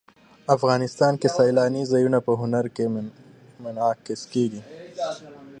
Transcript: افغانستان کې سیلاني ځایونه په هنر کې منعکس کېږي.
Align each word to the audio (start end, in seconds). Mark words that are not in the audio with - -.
افغانستان 0.55 1.13
کې 1.21 1.27
سیلاني 1.37 1.83
ځایونه 1.91 2.19
په 2.25 2.31
هنر 2.41 2.65
کې 2.75 2.85
منعکس 3.63 4.21
کېږي. 4.33 4.61